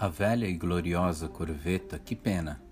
A 0.00 0.08
velha 0.08 0.46
e 0.46 0.54
gloriosa 0.54 1.28
corveta, 1.28 1.98
que 1.98 2.16
pena! 2.16 2.62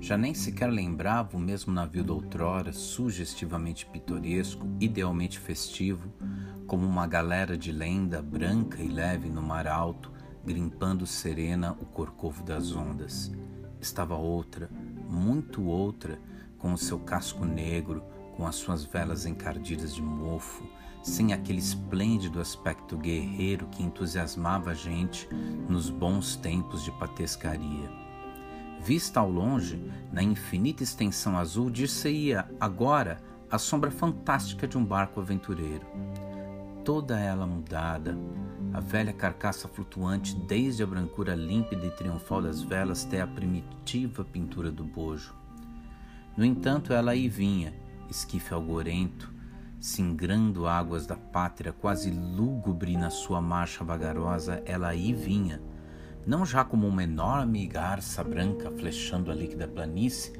Já 0.00 0.16
nem 0.16 0.32
sequer 0.32 0.70
lembrava 0.70 1.36
o 1.36 1.38
mesmo 1.38 1.70
navio 1.70 2.02
da 2.02 2.14
outrora, 2.14 2.72
sugestivamente 2.72 3.84
pitoresco, 3.84 4.66
idealmente 4.80 5.38
festivo, 5.38 6.10
como 6.66 6.86
uma 6.86 7.06
galera 7.06 7.58
de 7.58 7.70
lenda 7.70 8.22
branca 8.22 8.82
e 8.82 8.88
leve 8.88 9.28
no 9.28 9.42
mar 9.42 9.66
alto, 9.66 10.10
grimpando 10.46 11.06
serena 11.06 11.72
o 11.72 11.84
corcovo 11.84 12.42
das 12.42 12.74
ondas. 12.74 13.30
Estava 13.78 14.16
outra, 14.16 14.70
muito 15.10 15.64
outra, 15.64 16.18
com 16.56 16.72
o 16.72 16.78
seu 16.78 16.98
casco 16.98 17.44
negro, 17.44 18.02
com 18.34 18.46
as 18.46 18.54
suas 18.54 18.82
velas 18.82 19.26
encardidas 19.26 19.94
de 19.94 20.00
mofo, 20.00 20.66
sem 21.02 21.32
aquele 21.32 21.58
esplêndido 21.58 22.40
aspecto 22.40 22.96
guerreiro 22.96 23.66
que 23.66 23.82
entusiasmava 23.82 24.70
a 24.70 24.74
gente 24.74 25.28
nos 25.68 25.90
bons 25.90 26.36
tempos 26.36 26.84
de 26.84 26.92
patescaria. 26.92 27.90
Vista 28.80 29.20
ao 29.20 29.30
longe, 29.30 29.82
na 30.12 30.22
infinita 30.22 30.82
extensão 30.82 31.36
azul, 31.36 31.70
dir-se-ia 31.70 32.48
agora 32.60 33.20
a 33.50 33.58
sombra 33.58 33.90
fantástica 33.90 34.66
de 34.66 34.78
um 34.78 34.84
barco 34.84 35.20
aventureiro. 35.20 35.86
Toda 36.84 37.18
ela 37.18 37.46
mudada, 37.46 38.18
a 38.72 38.80
velha 38.80 39.12
carcaça 39.12 39.68
flutuante 39.68 40.34
desde 40.34 40.82
a 40.82 40.86
brancura 40.86 41.34
límpida 41.34 41.86
e 41.86 41.90
triunfal 41.90 42.42
das 42.42 42.62
velas 42.62 43.04
até 43.06 43.20
a 43.20 43.26
primitiva 43.26 44.24
pintura 44.24 44.70
do 44.72 44.82
bojo. 44.82 45.34
No 46.36 46.44
entanto, 46.44 46.92
ela 46.92 47.12
aí 47.12 47.28
vinha, 47.28 47.72
esquife 48.10 48.52
algorento, 48.52 49.31
singrando 49.82 50.68
águas 50.68 51.08
da 51.08 51.16
pátria, 51.16 51.72
quase 51.72 52.08
lúgubre 52.08 52.96
na 52.96 53.10
sua 53.10 53.40
marcha 53.40 53.82
vagarosa, 53.82 54.62
ela 54.64 54.86
aí 54.86 55.12
vinha, 55.12 55.60
não 56.24 56.46
já 56.46 56.64
como 56.64 56.86
uma 56.86 57.02
enorme 57.02 57.66
garça 57.66 58.22
branca 58.22 58.70
flechando 58.70 59.28
a 59.28 59.34
líquida 59.34 59.66
planície, 59.66 60.34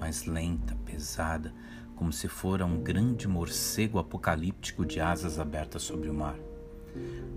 mas 0.00 0.24
lenta, 0.24 0.74
pesada, 0.86 1.52
como 1.94 2.10
se 2.10 2.26
fora 2.26 2.64
um 2.64 2.82
grande 2.82 3.28
morcego 3.28 3.98
apocalíptico 3.98 4.86
de 4.86 4.98
asas 4.98 5.38
abertas 5.38 5.82
sobre 5.82 6.08
o 6.08 6.14
mar. 6.14 6.36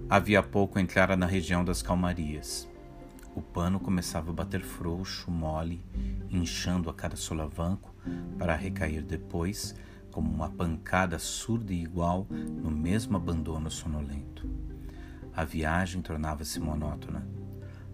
Havia 0.09 0.41
pouco 0.41 0.79
entrara 0.79 1.17
na 1.17 1.25
região 1.25 1.65
das 1.65 1.81
calmarias. 1.81 2.69
O 3.35 3.41
pano 3.41 3.81
começava 3.81 4.31
a 4.31 4.33
bater 4.33 4.61
frouxo, 4.61 5.29
mole, 5.29 5.83
inchando 6.29 6.89
a 6.89 6.93
cada 6.93 7.17
solavanco, 7.17 7.93
para 8.37 8.55
recair 8.55 9.03
depois, 9.03 9.75
como 10.11 10.31
uma 10.31 10.49
pancada 10.49 11.17
surda 11.19 11.73
e 11.73 11.81
igual 11.81 12.27
no 12.29 12.71
mesmo 12.71 13.17
abandono 13.17 13.69
sonolento. 13.69 14.49
A 15.35 15.43
viagem 15.43 16.01
tornava-se 16.01 16.59
monótona. 16.59 17.27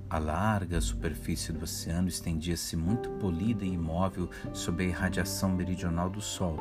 A 0.09 0.17
larga 0.17 0.79
superfície 0.79 1.51
do 1.51 1.63
oceano 1.63 2.07
estendia-se 2.07 2.75
muito 2.75 3.09
polida 3.11 3.65
e 3.65 3.73
imóvel 3.73 4.29
sob 4.53 4.83
a 4.83 4.87
irradiação 4.87 5.49
meridional 5.49 6.09
do 6.09 6.21
sol, 6.21 6.57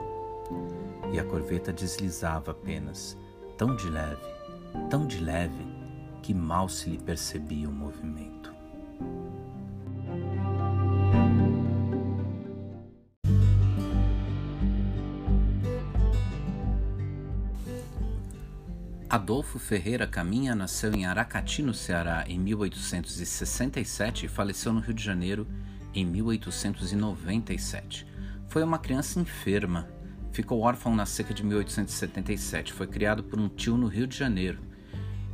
e 1.13 1.19
a 1.19 1.25
corveta 1.25 1.73
deslizava 1.73 2.51
apenas, 2.51 3.17
tão 3.57 3.77
de 3.77 3.89
leve, 3.89 4.27
tão 4.91 5.07
de 5.07 5.19
leve, 5.19 5.67
que 6.23 6.35
mal 6.35 6.69
se 6.69 6.91
lhe 6.91 6.99
percebia 6.99 7.69
o 7.69 7.73
movimento. 7.73 8.44
Adolfo 19.15 19.59
Ferreira 19.61 20.09
Caminha 20.09 20.57
nasceu 20.57 20.93
em 20.93 21.07
Aracati, 21.07 21.63
no 21.63 21.73
Ceará, 21.73 22.25
em 22.27 22.37
1867 22.37 24.27
e 24.27 24.29
faleceu 24.29 24.73
no 24.73 24.81
Rio 24.81 24.93
de 24.93 25.05
Janeiro 25.05 25.47
em 25.95 26.05
1897. 26.05 28.05
Foi 28.49 28.65
uma 28.65 28.77
criança 28.77 29.21
enferma. 29.21 29.89
Ficou 30.33 30.63
órfão 30.63 30.97
na 30.97 31.07
seca 31.07 31.33
de 31.33 31.45
1877. 31.45 32.73
Foi 32.73 32.89
criado 32.89 33.23
por 33.23 33.39
um 33.39 33.49
tio 33.49 33.77
no 33.77 33.87
Rio 33.87 34.09
de 34.09 34.19
Janeiro. 34.19 34.59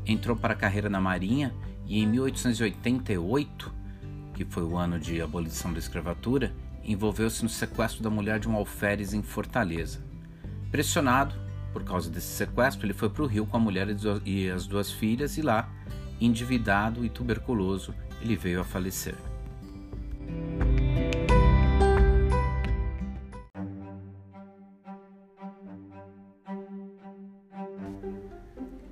Entrou 0.04 0.36
para 0.36 0.52
a 0.52 0.58
carreira 0.58 0.90
na 0.90 1.00
Marinha 1.00 1.50
e 1.86 2.02
em 2.02 2.06
1888, 2.06 3.74
que 4.34 4.44
foi 4.44 4.62
o 4.62 4.76
ano 4.76 5.00
de 5.00 5.22
abolição 5.22 5.72
da 5.72 5.78
escravatura, 5.78 6.54
envolveu-se 6.84 7.42
no 7.42 7.48
sequestro 7.48 8.02
da 8.02 8.10
mulher 8.10 8.38
de 8.38 8.46
um 8.46 8.56
alferes 8.56 9.14
em 9.14 9.22
Fortaleza. 9.22 10.04
Pressionado, 10.70 11.34
por 11.72 11.84
causa 11.84 12.10
desse 12.10 12.28
sequestro, 12.28 12.86
ele 12.86 12.92
foi 12.92 13.08
para 13.08 13.22
o 13.22 13.26
Rio 13.26 13.46
com 13.46 13.56
a 13.56 13.60
mulher 13.60 13.88
e 14.24 14.50
as 14.50 14.66
duas 14.66 14.90
filhas 14.90 15.38
e 15.38 15.42
lá, 15.42 15.68
endividado 16.20 17.04
e 17.04 17.08
tuberculoso, 17.08 17.94
ele 18.20 18.36
veio 18.36 18.60
a 18.60 18.64
falecer. 18.64 19.14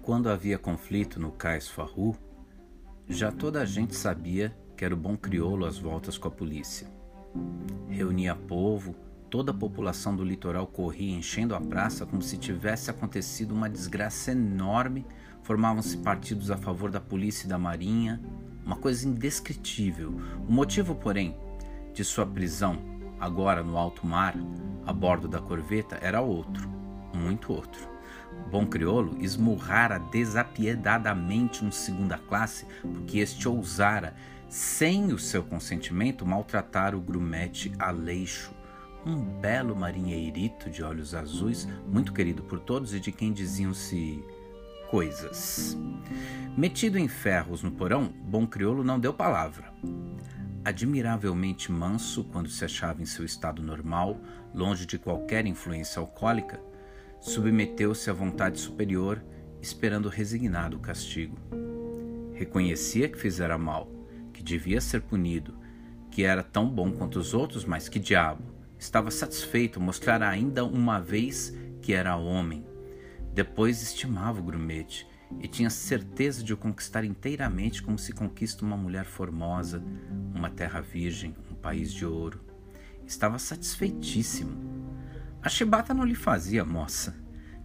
Quando 0.02 0.30
havia 0.30 0.56
conflito 0.56 1.20
no 1.20 1.30
Cais 1.30 1.68
Farru, 1.68 2.16
já 3.08 3.30
toda 3.30 3.60
a 3.60 3.64
gente 3.66 3.94
sabia 3.94 4.56
que 4.74 4.84
era 4.84 4.94
o 4.94 4.96
bom 4.96 5.16
crioulo 5.16 5.66
às 5.66 5.78
voltas 5.78 6.16
com 6.16 6.28
a 6.28 6.30
polícia. 6.30 6.88
Reunia 7.88 8.34
povo, 8.34 8.94
Toda 9.30 9.50
a 9.50 9.54
população 9.54 10.16
do 10.16 10.24
litoral 10.24 10.66
corria 10.66 11.14
enchendo 11.14 11.54
a 11.54 11.60
praça 11.60 12.06
como 12.06 12.22
se 12.22 12.38
tivesse 12.38 12.90
acontecido 12.90 13.52
uma 13.52 13.68
desgraça 13.68 14.32
enorme. 14.32 15.04
Formavam-se 15.42 15.98
partidos 15.98 16.50
a 16.50 16.56
favor 16.56 16.90
da 16.90 17.00
polícia 17.00 17.44
e 17.44 17.48
da 17.48 17.58
marinha, 17.58 18.20
uma 18.64 18.76
coisa 18.76 19.06
indescritível. 19.06 20.18
O 20.48 20.52
motivo, 20.52 20.94
porém, 20.94 21.36
de 21.92 22.02
sua 22.04 22.24
prisão, 22.24 22.78
agora 23.20 23.62
no 23.62 23.76
alto 23.76 24.06
mar, 24.06 24.34
a 24.86 24.92
bordo 24.94 25.28
da 25.28 25.40
corveta, 25.40 25.98
era 26.00 26.22
outro, 26.22 26.66
muito 27.14 27.52
outro. 27.52 27.86
Bom 28.50 28.64
crioulo 28.64 29.22
esmurrara 29.22 29.98
desapiedadamente 29.98 31.62
um 31.62 31.70
segunda 31.70 32.16
classe 32.16 32.66
porque 32.80 33.18
este 33.18 33.46
ousara, 33.46 34.14
sem 34.48 35.12
o 35.12 35.18
seu 35.18 35.42
consentimento, 35.42 36.24
maltratar 36.24 36.94
o 36.94 37.00
grumete 37.00 37.70
Aleixo, 37.78 38.57
um 39.06 39.16
belo 39.16 39.74
marinheirito 39.74 40.70
de 40.70 40.82
olhos 40.82 41.14
azuis, 41.14 41.66
muito 41.86 42.12
querido 42.12 42.42
por 42.42 42.60
todos 42.60 42.94
e 42.94 43.00
de 43.00 43.12
quem 43.12 43.32
diziam-se 43.32 44.24
coisas. 44.90 45.76
Metido 46.56 46.98
em 46.98 47.08
ferros 47.08 47.62
no 47.62 47.70
porão, 47.70 48.12
Bom 48.24 48.46
Criolo 48.46 48.82
não 48.82 48.98
deu 48.98 49.12
palavra. 49.12 49.72
Admiravelmente 50.64 51.70
manso 51.70 52.24
quando 52.24 52.48
se 52.48 52.64
achava 52.64 53.00
em 53.00 53.06
seu 53.06 53.24
estado 53.24 53.62
normal, 53.62 54.20
longe 54.52 54.84
de 54.86 54.98
qualquer 54.98 55.46
influência 55.46 56.00
alcoólica, 56.00 56.60
submeteu-se 57.20 58.10
à 58.10 58.12
vontade 58.12 58.58
superior, 58.58 59.22
esperando 59.60 60.08
resignado 60.08 60.76
o 60.76 60.80
castigo. 60.80 61.36
Reconhecia 62.34 63.08
que 63.08 63.18
fizera 63.18 63.56
mal, 63.56 63.90
que 64.32 64.42
devia 64.42 64.80
ser 64.80 65.02
punido, 65.02 65.54
que 66.10 66.24
era 66.24 66.42
tão 66.42 66.68
bom 66.68 66.92
quanto 66.92 67.18
os 67.18 67.34
outros, 67.34 67.64
mas 67.64 67.88
que 67.88 67.98
diabo! 67.98 68.57
Estava 68.78 69.10
satisfeito 69.10 69.80
mostrar 69.80 70.22
ainda 70.22 70.64
uma 70.64 71.00
vez 71.00 71.52
que 71.82 71.92
era 71.92 72.16
homem. 72.16 72.64
Depois 73.34 73.82
estimava 73.82 74.40
o 74.40 74.42
grumete 74.42 75.06
e 75.40 75.48
tinha 75.48 75.68
certeza 75.68 76.42
de 76.42 76.54
o 76.54 76.56
conquistar 76.56 77.04
inteiramente 77.04 77.82
como 77.82 77.98
se 77.98 78.12
conquista 78.12 78.64
uma 78.64 78.76
mulher 78.76 79.04
formosa, 79.04 79.82
uma 80.34 80.48
terra 80.48 80.80
virgem, 80.80 81.34
um 81.50 81.54
país 81.54 81.92
de 81.92 82.06
ouro. 82.06 82.40
Estava 83.04 83.38
satisfeitíssimo. 83.38 84.56
A 85.42 85.48
chibata 85.48 85.92
não 85.92 86.04
lhe 86.04 86.14
fazia 86.14 86.64
moça. 86.64 87.16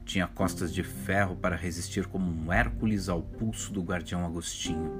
Tinha 0.06 0.28
costas 0.28 0.74
de 0.74 0.84
ferro 0.84 1.35
para 1.35 1.56
resistir 1.56 2.07
como 2.07 2.30
um 2.30 2.51
Hércules 2.51 3.07
ao 3.07 3.21
pulso 3.21 3.71
do 3.71 3.81
guardião 3.81 4.25
Agostinho. 4.25 4.92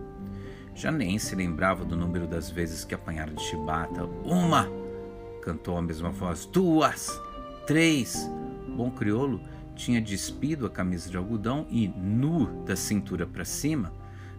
Já 0.76 0.92
nem 0.92 1.20
se 1.20 1.36
lembrava 1.36 1.84
do 1.84 1.96
número 1.96 2.28
das 2.28 2.50
vezes 2.50 2.86
que 2.86 2.96
apanhara 2.96 3.34
de 3.34 3.42
chibata. 3.42 4.06
Uma! 4.06 4.83
Cantou 5.44 5.78
a 5.78 5.82
mesma 5.82 6.10
voz. 6.10 6.46
Duas! 6.46 7.22
Três! 7.68 8.30
Bom 8.76 8.90
crioulo 8.90 9.42
tinha 9.76 10.02
despido 10.02 10.66
a 10.66 10.70
camisa 10.70 11.10
de 11.10 11.18
algodão 11.18 11.68
e, 11.70 11.88
nu 11.88 12.64
da 12.64 12.76
cintura 12.76 13.26
para 13.26 13.44
cima, 13.44 13.92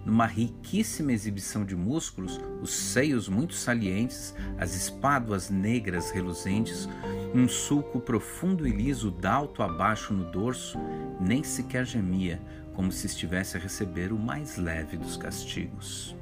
numa 0.04 0.26
riquíssima 0.26 1.12
exibição 1.12 1.64
de 1.64 1.74
músculos, 1.74 2.40
os 2.62 2.72
seios 2.72 3.28
muito 3.28 3.54
salientes, 3.54 4.34
as 4.58 4.74
espáduas 4.74 5.50
negras 5.50 6.10
reluzentes, 6.10 6.88
um 7.34 7.48
sulco 7.48 8.00
profundo 8.00 8.66
e 8.66 8.70
liso 8.70 9.10
d'alto 9.10 9.62
a 9.62 9.68
baixo 9.68 10.12
no 10.12 10.30
dorso, 10.30 10.78
nem 11.20 11.42
sequer 11.42 11.84
gemia, 11.84 12.40
como 12.74 12.92
se 12.92 13.06
estivesse 13.06 13.56
a 13.56 13.60
receber 13.60 14.12
o 14.12 14.18
mais 14.18 14.56
leve 14.56 14.96
dos 14.96 15.16
castigos. 15.16 16.14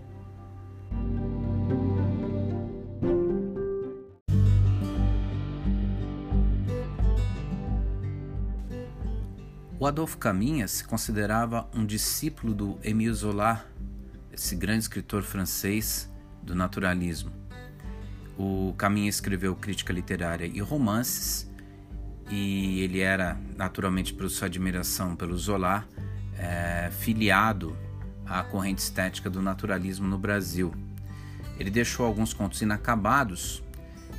Adolfo 9.93 10.17
Caminha 10.17 10.67
se 10.67 10.85
considerava 10.85 11.69
um 11.75 11.85
discípulo 11.85 12.55
do 12.55 12.79
Émile 12.83 13.13
Zola, 13.13 13.63
esse 14.33 14.57
grande 14.57 14.85
escritor 14.85 15.23
francês 15.23 16.11
do 16.43 16.55
naturalismo. 16.55 17.31
O 18.39 18.75
Caminha 18.79 19.11
escreveu 19.11 19.55
crítica 19.55 19.93
literária 19.93 20.47
e 20.47 20.61
romances, 20.61 21.47
e 22.31 22.81
ele 22.81 23.01
era, 23.01 23.39
naturalmente, 23.55 24.15
por 24.15 24.31
sua 24.31 24.47
admiração 24.47 25.15
pelo 25.15 25.37
Zola, 25.37 25.87
é, 26.39 26.91
filiado 26.91 27.77
à 28.25 28.43
corrente 28.43 28.79
estética 28.79 29.29
do 29.29 29.43
naturalismo 29.43 30.09
no 30.09 30.17
Brasil. 30.17 30.73
Ele 31.59 31.71
deixou 31.71 32.07
alguns 32.07 32.33
contos 32.33 32.63
inacabados 32.63 33.63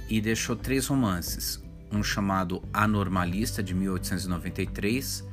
e 0.07 0.21
deixou 0.21 0.55
três 0.55 0.85
romances: 0.85 1.63
um 1.91 2.03
chamado 2.03 2.61
Anormalista, 2.71 3.63
de 3.63 3.73
1893, 3.73 5.32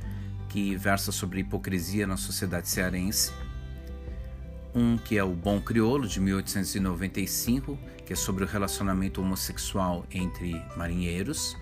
que 0.51 0.77
versa 0.77 1.13
sobre 1.13 1.41
hipocrisia 1.41 2.07
na 2.07 2.17
sociedade 2.17 2.69
cearense, 2.69 3.33
um 4.75 4.99
que 4.99 5.17
é 5.17 5.25
o 5.25 5.33
Bom 5.33 5.61
Criolo, 5.61 6.07
de 6.07 6.21
1895, 6.21 7.79
que 8.05 8.13
é 8.13 8.17
sobre 8.17 8.45
o 8.45 8.47
relacionamento 8.47 9.21
homossexual 9.21 10.05
entre 10.11 10.61
marinheiros, 10.77 11.57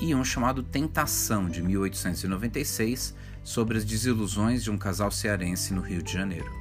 e 0.00 0.14
um 0.14 0.24
chamado 0.24 0.62
Tentação, 0.62 1.48
de 1.48 1.62
1896, 1.62 3.14
sobre 3.42 3.76
as 3.76 3.84
desilusões 3.84 4.62
de 4.62 4.70
um 4.70 4.78
casal 4.78 5.10
cearense 5.10 5.74
no 5.74 5.80
Rio 5.80 6.02
de 6.02 6.12
Janeiro. 6.12 6.59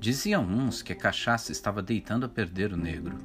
Diziam 0.00 0.42
uns 0.42 0.80
que 0.80 0.94
a 0.94 0.96
cachaça 0.96 1.52
estava 1.52 1.82
deitando 1.82 2.24
a 2.24 2.28
perder 2.28 2.72
o 2.72 2.76
negro. 2.76 3.18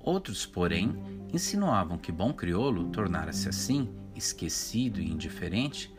Outros, 0.00 0.46
porém, 0.46 0.96
insinuavam 1.30 1.98
que 1.98 2.10
bom 2.10 2.32
crioulo 2.32 2.88
tornara-se 2.88 3.46
assim, 3.46 3.94
esquecido 4.14 5.00
e 5.00 5.12
indiferente, 5.12 5.94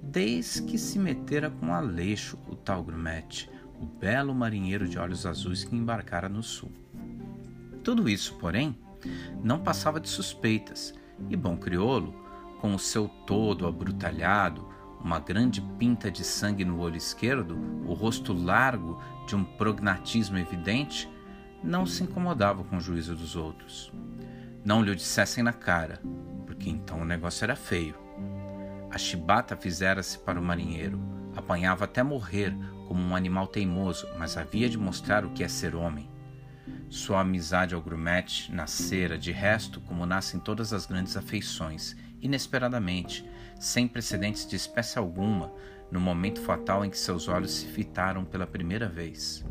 desde 0.00 0.62
que 0.62 0.78
se 0.78 0.98
metera 0.98 1.50
com 1.50 1.74
Aleixo, 1.74 2.38
o 2.48 2.56
tal 2.56 2.82
grumete, 2.82 3.50
o 3.78 3.84
belo 3.84 4.34
marinheiro 4.34 4.88
de 4.88 4.98
olhos 4.98 5.26
azuis 5.26 5.62
que 5.62 5.76
embarcara 5.76 6.26
no 6.26 6.42
sul. 6.42 6.72
Tudo 7.84 8.08
isso, 8.08 8.34
porém, 8.36 8.78
não 9.44 9.60
passava 9.60 10.00
de 10.00 10.08
suspeitas, 10.08 10.94
e 11.28 11.36
bom 11.36 11.54
crioulo, 11.58 12.14
com 12.62 12.74
o 12.74 12.78
seu 12.78 13.06
todo 13.26 13.66
abrutalhado, 13.66 14.66
uma 15.00 15.20
grande 15.20 15.60
pinta 15.78 16.10
de 16.10 16.24
sangue 16.24 16.64
no 16.64 16.80
olho 16.80 16.96
esquerdo, 16.96 17.56
o 17.86 17.92
rosto 17.92 18.32
largo 18.32 18.98
de 19.28 19.36
um 19.36 19.44
prognatismo 19.44 20.38
evidente, 20.38 21.08
não 21.62 21.84
se 21.84 22.02
incomodava 22.02 22.64
com 22.64 22.78
o 22.78 22.80
juízo 22.80 23.14
dos 23.14 23.36
outros. 23.36 23.92
Não 24.64 24.82
lhe 24.82 24.90
o 24.90 24.96
dissessem 24.96 25.44
na 25.44 25.52
cara, 25.52 26.00
porque 26.46 26.70
então 26.70 27.02
o 27.02 27.04
negócio 27.04 27.44
era 27.44 27.54
feio. 27.54 27.94
A 28.90 28.96
chibata 28.96 29.54
fizera-se 29.54 30.18
para 30.18 30.40
o 30.40 30.42
marinheiro, 30.42 30.98
apanhava 31.36 31.84
até 31.84 32.02
morrer 32.02 32.56
como 32.86 33.02
um 33.02 33.14
animal 33.14 33.46
teimoso, 33.46 34.08
mas 34.18 34.38
havia 34.38 34.66
de 34.66 34.78
mostrar 34.78 35.26
o 35.26 35.30
que 35.30 35.44
é 35.44 35.48
ser 35.48 35.74
homem. 35.74 36.08
Sua 36.88 37.20
amizade 37.20 37.74
ao 37.74 37.82
grumete 37.82 38.50
nascera, 38.50 39.18
de 39.18 39.30
resto, 39.30 39.78
como 39.82 40.06
nascem 40.06 40.40
todas 40.40 40.72
as 40.72 40.86
grandes 40.86 41.18
afeições, 41.18 41.94
inesperadamente, 42.22 43.28
sem 43.60 43.86
precedentes 43.86 44.46
de 44.46 44.56
espécie 44.56 44.98
alguma, 44.98 45.52
no 45.90 46.00
momento 46.00 46.40
fatal 46.40 46.84
em 46.84 46.90
que 46.90 46.98
seus 46.98 47.28
olhos 47.28 47.52
se 47.52 47.66
fitaram 47.66 48.24
pela 48.24 48.46
primeira 48.46 48.88
vez. 48.88 49.44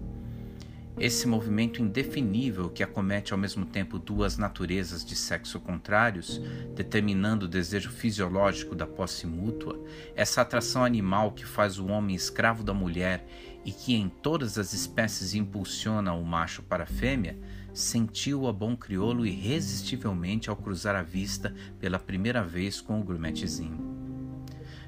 Esse 0.99 1.27
movimento 1.27 1.79
indefinível 1.79 2.71
que 2.71 2.81
acomete 2.81 3.31
ao 3.31 3.37
mesmo 3.37 3.63
tempo 3.63 3.99
duas 3.99 4.35
naturezas 4.35 5.05
de 5.05 5.15
sexo 5.15 5.59
contrários, 5.59 6.41
determinando 6.75 7.45
o 7.45 7.49
desejo 7.49 7.91
fisiológico 7.91 8.73
da 8.73 8.87
posse 8.87 9.27
mútua, 9.27 9.79
essa 10.15 10.41
atração 10.41 10.83
animal 10.83 11.33
que 11.33 11.45
faz 11.45 11.77
o 11.77 11.85
homem 11.85 12.15
escravo 12.15 12.63
da 12.63 12.73
mulher 12.73 13.27
e 13.63 13.71
que 13.71 13.93
em 13.93 14.09
todas 14.09 14.57
as 14.57 14.73
espécies 14.73 15.35
impulsiona 15.35 16.13
o 16.13 16.25
macho 16.25 16.63
para 16.63 16.85
a 16.85 16.87
fêmea, 16.87 17.37
sentiu 17.75 18.47
a 18.47 18.51
bom 18.51 18.75
crioulo 18.75 19.23
irresistivelmente 19.23 20.49
ao 20.49 20.55
cruzar 20.55 20.95
a 20.95 21.03
vista 21.03 21.53
pela 21.79 21.99
primeira 21.99 22.43
vez 22.43 22.81
com 22.81 22.99
o 22.99 23.03
grumetezinho. 23.03 24.06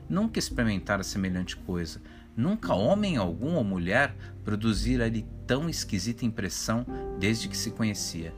Nunca 0.09 0.39
experimentara 0.39 1.03
semelhante 1.03 1.55
coisa, 1.55 2.01
nunca 2.35 2.73
homem 2.73 3.15
algum 3.15 3.55
ou 3.55 3.63
mulher 3.63 4.15
produzira-lhe 4.43 5.25
tão 5.45 5.69
esquisita 5.69 6.25
impressão 6.25 6.85
desde 7.19 7.47
que 7.47 7.55
se 7.55 7.71
conhecia. 7.71 8.33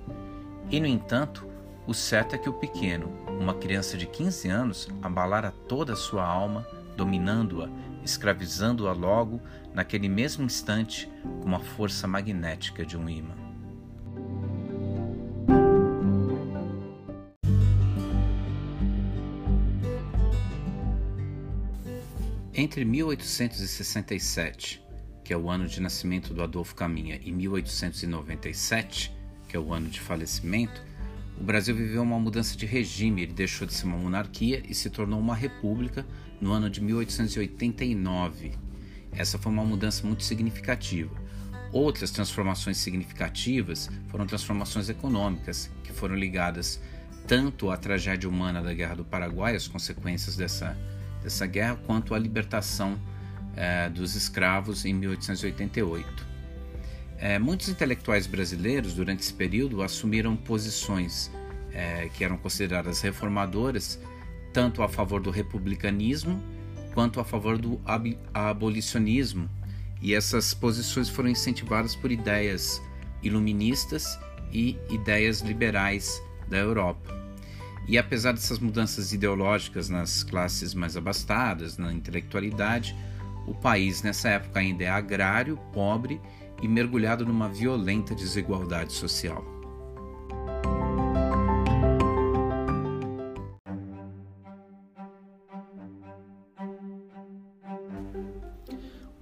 E, 0.69 0.79
no 0.79 0.87
entanto, 0.87 1.47
o 1.87 1.93
certo 1.93 2.35
é 2.35 2.37
que 2.37 2.49
o 2.49 2.53
pequeno, 2.53 3.07
uma 3.39 3.53
criança 3.53 3.97
de 3.97 4.05
15 4.05 4.49
anos, 4.49 4.89
abalara 5.01 5.51
toda 5.67 5.93
a 5.93 5.95
sua 5.95 6.25
alma, 6.25 6.67
dominando-a, 6.95 7.69
escravizando-a 8.03 8.91
logo, 8.91 9.41
naquele 9.73 10.09
mesmo 10.09 10.43
instante, 10.43 11.09
com 11.41 11.55
a 11.55 11.59
força 11.59 12.07
magnética 12.07 12.85
de 12.85 12.97
um 12.97 13.09
imã. 13.09 13.40
Entre 22.71 22.85
1867, 22.85 24.81
que 25.25 25.33
é 25.33 25.37
o 25.37 25.49
ano 25.49 25.67
de 25.67 25.81
nascimento 25.81 26.33
do 26.33 26.41
Adolfo 26.41 26.73
Caminha, 26.73 27.19
e 27.21 27.29
1897, 27.29 29.13
que 29.45 29.57
é 29.57 29.59
o 29.59 29.73
ano 29.73 29.89
de 29.89 29.99
falecimento, 29.99 30.81
o 31.37 31.43
Brasil 31.43 31.75
viveu 31.75 32.01
uma 32.01 32.17
mudança 32.17 32.55
de 32.55 32.65
regime. 32.65 33.23
Ele 33.23 33.33
deixou 33.33 33.67
de 33.67 33.73
ser 33.73 33.83
uma 33.83 33.97
monarquia 33.97 34.63
e 34.65 34.73
se 34.73 34.89
tornou 34.89 35.19
uma 35.19 35.35
república 35.35 36.07
no 36.39 36.53
ano 36.53 36.69
de 36.69 36.79
1889. 36.79 38.53
Essa 39.11 39.37
foi 39.37 39.51
uma 39.51 39.65
mudança 39.65 40.07
muito 40.07 40.23
significativa. 40.23 41.13
Outras 41.73 42.09
transformações 42.09 42.77
significativas 42.77 43.89
foram 44.07 44.25
transformações 44.25 44.87
econômicas, 44.87 45.69
que 45.83 45.91
foram 45.91 46.15
ligadas 46.15 46.81
tanto 47.27 47.69
à 47.69 47.75
tragédia 47.75 48.29
humana 48.29 48.61
da 48.61 48.73
Guerra 48.73 48.95
do 48.95 49.03
Paraguai, 49.03 49.57
as 49.57 49.67
consequências 49.67 50.37
dessa 50.37 50.77
dessa 51.23 51.45
guerra 51.45 51.77
quanto 51.85 52.13
à 52.13 52.19
libertação 52.19 52.99
é, 53.55 53.89
dos 53.89 54.15
escravos 54.15 54.85
em 54.85 54.93
1888. 54.93 56.27
É, 57.17 57.37
muitos 57.37 57.69
intelectuais 57.69 58.25
brasileiros 58.25 58.93
durante 58.93 59.21
esse 59.21 59.33
período 59.33 59.83
assumiram 59.83 60.35
posições 60.35 61.31
é, 61.71 62.09
que 62.13 62.23
eram 62.23 62.37
consideradas 62.37 63.01
reformadoras, 63.01 63.99
tanto 64.51 64.81
a 64.81 64.89
favor 64.89 65.21
do 65.21 65.29
republicanismo 65.29 66.41
quanto 66.93 67.19
a 67.19 67.23
favor 67.23 67.57
do 67.57 67.79
ab 67.85 68.17
abolicionismo, 68.33 69.49
e 70.01 70.13
essas 70.13 70.53
posições 70.53 71.07
foram 71.09 71.29
incentivadas 71.29 71.95
por 71.95 72.11
ideias 72.11 72.81
iluministas 73.21 74.19
e 74.51 74.77
ideias 74.89 75.41
liberais 75.41 76.21
da 76.49 76.57
Europa. 76.57 77.20
E 77.87 77.97
apesar 77.97 78.31
dessas 78.31 78.59
mudanças 78.59 79.11
ideológicas 79.11 79.89
nas 79.89 80.23
classes 80.23 80.73
mais 80.73 80.95
abastadas, 80.95 81.77
na 81.77 81.91
intelectualidade, 81.91 82.95
o 83.47 83.53
país 83.53 84.01
nessa 84.01 84.29
época 84.29 84.59
ainda 84.59 84.83
é 84.83 84.89
agrário, 84.89 85.57
pobre 85.73 86.21
e 86.61 86.67
mergulhado 86.67 87.25
numa 87.25 87.49
violenta 87.49 88.13
desigualdade 88.13 88.93
social. 88.93 89.43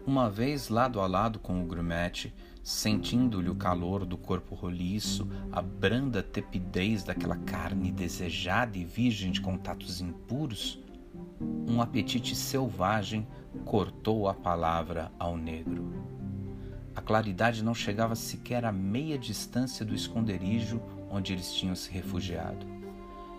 Uma 0.06 0.30
vez 0.30 0.70
lado 0.70 1.00
a 1.00 1.08
lado 1.08 1.40
com 1.40 1.64
o 1.64 1.66
grumete, 1.66 2.34
sentindo-lhe 2.64 3.50
o 3.50 3.56
calor 3.56 4.06
do 4.06 4.18
corpo 4.18 4.56
roliço, 4.56 5.28
a 5.52 5.62
branda 5.62 6.22
tepidez 6.22 7.04
daquela 7.04 7.38
carne 7.38 7.92
desejada 7.92 8.78
e 8.78 8.86
virgem 8.86 9.32
de 9.32 9.42
contatos 9.42 10.02
impuros, 10.02 10.80
um 11.68 11.82
apetite 11.82 12.36
selvagem 12.36 13.28
cortou 13.66 14.28
a 14.28 14.34
palavra 14.34 15.12
ao 15.18 15.38
negro. 15.38 15.94
A 16.96 17.02
claridade 17.02 17.64
não 17.64 17.74
chegava 17.74 18.16
sequer 18.16 18.66
a 18.66 18.72
meia 18.72 19.18
distância 19.18 19.86
do 19.86 19.96
esconderijo 19.96 20.82
onde 21.10 21.32
eles 21.32 21.54
tinham 21.54 21.76
se 21.76 21.90
refugiado. 21.92 22.66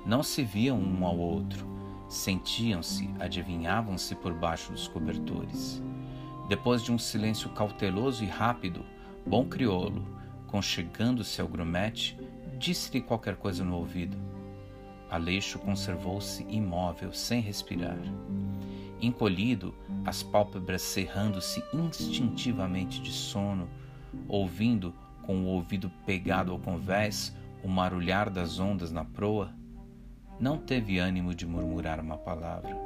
Não 0.07 0.23
se 0.23 0.43
viam 0.43 0.79
um 0.79 1.05
ao 1.05 1.19
outro, 1.19 1.67
sentiam-se, 2.09 3.11
adivinhavam-se 3.21 4.15
por 4.15 4.33
baixo 4.33 4.73
dos 4.73 4.89
cobertores. 4.89 5.83
Depois 6.49 6.83
de 6.83 6.91
um 6.91 6.99
silêncio 6.99 7.50
cauteloso 7.50 8.25
e 8.25 8.27
rápido, 8.27 8.85
Bom 9.27 9.45
crioulo, 9.45 10.05
conchegando-se 10.47 11.41
ao 11.41 11.47
grumete, 11.47 12.19
disse-lhe 12.59 13.00
qualquer 13.00 13.37
coisa 13.37 13.62
no 13.62 13.77
ouvido. 13.77 14.17
Aleixo 15.11 15.59
conservou-se 15.59 16.45
imóvel, 16.49 17.12
sem 17.12 17.41
respirar. 17.41 17.99
Encolhido, 19.00 19.75
as 20.05 20.23
pálpebras 20.23 20.83
cerrando-se 20.83 21.62
instintivamente 21.73 23.00
de 23.00 23.12
sono, 23.12 23.69
ouvindo, 24.27 24.95
com 25.23 25.45
o 25.45 25.47
ouvido 25.47 25.91
pegado 26.07 26.50
ao 26.53 26.59
convés, 26.59 27.35
o 27.62 27.69
marulhar 27.69 28.31
das 28.31 28.59
ondas 28.59 28.91
na 28.91 29.05
proa, 29.05 29.53
não 30.41 30.57
teve 30.57 30.99
ânimo 30.99 31.35
de 31.35 31.47
murmurar 31.47 32.00
uma 32.00 32.17
palavra. 32.17 32.77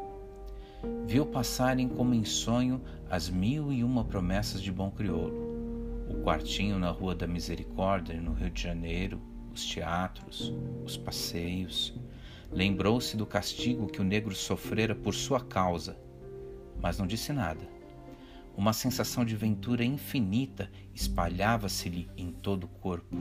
Viu 1.07 1.25
passarem 1.25 1.89
como 1.89 2.13
em 2.13 2.25
sonho 2.25 2.83
as 3.09 3.31
mil 3.31 3.73
e 3.73 3.85
uma 3.85 4.05
promessas 4.05 4.61
de 4.61 4.73
bom 4.73 4.91
crioulo. 4.91 5.44
O 6.09 6.23
quartinho 6.23 6.79
na 6.79 6.91
Rua 6.91 7.15
da 7.15 7.27
Misericórdia, 7.27 8.21
no 8.21 8.35
Rio 8.35 8.51
de 8.51 8.63
Janeiro, 8.63 9.21
os 9.53 9.65
teatros, 9.65 10.53
os 10.85 10.97
passeios. 10.97 11.95
Lembrou-se 12.51 13.17
do 13.17 13.25
castigo 13.25 13.87
que 13.87 14.01
o 14.01 14.05
negro 14.05 14.35
sofrera 14.35 14.95
por 14.95 15.15
sua 15.15 15.41
causa, 15.41 15.99
mas 16.81 16.99
não 16.99 17.07
disse 17.07 17.33
nada. 17.33 17.67
Uma 18.57 18.73
sensação 18.73 19.25
de 19.25 19.35
ventura 19.35 19.85
infinita 19.85 20.71
espalhava-se-lhe 20.95 22.09
em 22.17 22.31
todo 22.31 22.65
o 22.65 22.69
corpo. 22.69 23.17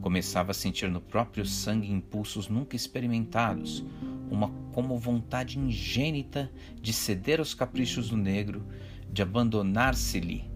Começava 0.00 0.50
a 0.50 0.54
sentir 0.54 0.90
no 0.90 1.00
próprio 1.00 1.46
sangue 1.46 1.92
impulsos 1.92 2.48
nunca 2.48 2.74
experimentados, 2.74 3.84
uma 4.28 4.48
como 4.72 4.98
vontade 4.98 5.58
ingênita 5.58 6.50
de 6.80 6.92
ceder 6.92 7.38
aos 7.38 7.54
caprichos 7.54 8.08
do 8.08 8.16
negro, 8.16 8.66
de 9.08 9.22
abandonar-se-lhe 9.22 10.55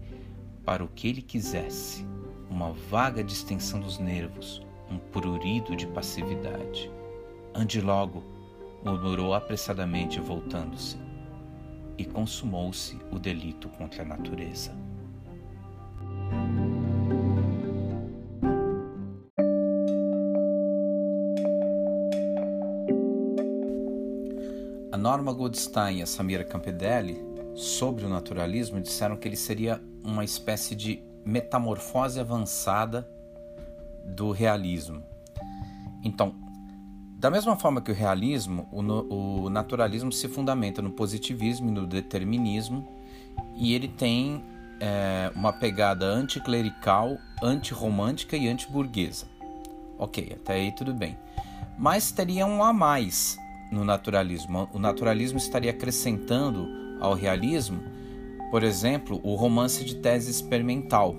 para 0.65 0.83
o 0.83 0.87
que 0.87 1.07
ele 1.07 1.21
quisesse, 1.21 2.05
uma 2.49 2.71
vaga 2.71 3.23
distensão 3.23 3.79
dos 3.79 3.97
nervos, 3.97 4.61
um 4.89 4.97
prurido 4.97 5.75
de 5.75 5.87
passividade. 5.87 6.91
Ande 7.53 7.81
logo, 7.81 8.23
murmurou 8.83 9.33
apressadamente, 9.33 10.19
voltando-se 10.19 10.97
e 11.97 12.05
consumou-se 12.05 12.97
o 13.11 13.19
delito 13.19 13.69
contra 13.69 14.03
a 14.03 14.05
natureza. 14.05 14.75
A 24.91 24.97
Norma 24.97 25.31
Goldstein 25.31 25.99
e 25.99 26.01
a 26.01 26.05
Samira 26.05 26.43
Campedelli, 26.43 27.23
sobre 27.55 28.05
o 28.05 28.09
naturalismo, 28.09 28.79
disseram 28.81 29.15
que 29.15 29.27
ele 29.27 29.37
seria 29.37 29.81
uma 30.03 30.23
espécie 30.23 30.75
de 30.75 31.03
metamorfose 31.25 32.19
avançada 32.19 33.07
do 34.05 34.31
realismo. 34.31 35.03
Então, 36.03 36.35
da 37.19 37.29
mesma 37.29 37.55
forma 37.55 37.81
que 37.81 37.91
o 37.91 37.93
realismo, 37.93 38.67
o, 38.71 39.43
o 39.43 39.49
naturalismo 39.49 40.11
se 40.11 40.27
fundamenta 40.27 40.81
no 40.81 40.89
positivismo 40.89 41.69
e 41.69 41.71
no 41.71 41.85
determinismo, 41.85 42.87
e 43.55 43.73
ele 43.75 43.87
tem 43.87 44.43
é, 44.79 45.31
uma 45.35 45.53
pegada 45.53 46.05
anticlerical, 46.05 47.17
antirromântica 47.43 48.35
e 48.35 48.47
antiburguesa. 48.47 49.27
Ok, 49.99 50.35
até 50.41 50.53
aí 50.53 50.71
tudo 50.71 50.93
bem. 50.93 51.15
Mas 51.77 52.11
teria 52.11 52.47
um 52.47 52.63
a 52.63 52.73
mais 52.73 53.37
no 53.71 53.85
naturalismo. 53.85 54.67
O 54.73 54.79
naturalismo 54.79 55.37
estaria 55.37 55.69
acrescentando 55.69 56.67
ao 56.99 57.13
realismo, 57.13 57.83
por 58.51 58.63
exemplo, 58.63 59.19
o 59.23 59.33
romance 59.33 59.83
de 59.85 59.95
tese 59.95 60.29
experimental 60.29 61.15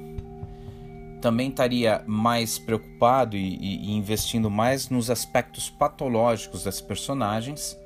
também 1.23 1.49
estaria 1.49 2.03
mais 2.07 2.59
preocupado 2.59 3.37
e, 3.37 3.57
e, 3.57 3.93
investindo 3.93 4.51
mais 4.51 4.91
nos 4.91 5.09
aspectos 5.09 5.71
patológicos 5.71 6.65
das 6.65 6.81
personagens. 6.81 7.79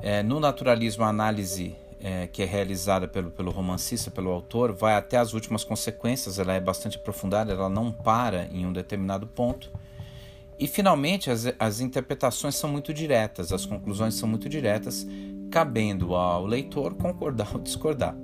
É, 0.00 0.22
no 0.22 0.40
naturalismo, 0.40 1.04
a 1.04 1.08
análise 1.08 1.76
é, 2.00 2.26
que 2.26 2.42
é 2.42 2.46
realizada 2.46 3.06
pelo, 3.06 3.30
pelo 3.30 3.50
romancista, 3.50 4.10
pelo 4.10 4.30
autor, 4.30 4.72
vai 4.72 4.94
até 4.94 5.18
as 5.18 5.34
últimas 5.34 5.64
consequências, 5.64 6.38
ela 6.38 6.54
é 6.54 6.60
bastante 6.60 6.96
aprofundada, 6.96 7.52
ela 7.52 7.68
não 7.68 7.92
para 7.92 8.46
em 8.46 8.64
um 8.64 8.72
determinado 8.72 9.26
ponto. 9.26 9.70
E 10.58 10.66
finalmente, 10.66 11.30
as, 11.30 11.52
as 11.58 11.80
interpretações 11.80 12.54
são 12.54 12.70
muito 12.70 12.94
diretas, 12.94 13.52
as 13.52 13.66
conclusões 13.66 14.14
são 14.14 14.28
muito 14.28 14.48
diretas, 14.48 15.06
cabendo 15.50 16.14
ao 16.14 16.46
leitor 16.46 16.94
concordar 16.94 17.50
ou 17.52 17.60
discordar. 17.60 18.16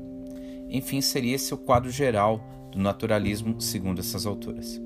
Enfim, 0.71 1.01
seria 1.01 1.35
esse 1.35 1.53
o 1.53 1.59
quadro 1.59 1.91
geral 1.91 2.41
do 2.71 2.79
naturalismo, 2.79 3.61
segundo 3.61 4.01
essas 4.01 4.25
autoras. 4.25 4.81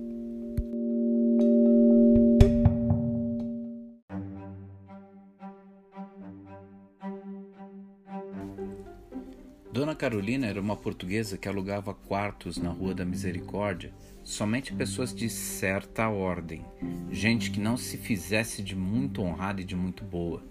Dona 9.71 9.95
Carolina 9.95 10.47
era 10.47 10.61
uma 10.61 10.77
portuguesa 10.77 11.37
que 11.37 11.49
alugava 11.49 11.93
quartos 11.93 12.57
na 12.57 12.71
Rua 12.71 12.95
da 12.95 13.05
Misericórdia 13.05 13.93
somente 14.23 14.73
pessoas 14.73 15.15
de 15.15 15.29
certa 15.29 16.09
ordem, 16.09 16.65
gente 17.11 17.51
que 17.51 17.61
não 17.61 17.77
se 17.77 17.99
fizesse 17.99 18.63
de 18.63 18.75
muito 18.75 19.21
honrada 19.21 19.61
e 19.61 19.65
de 19.65 19.77
muito 19.77 20.03
boa. 20.03 20.43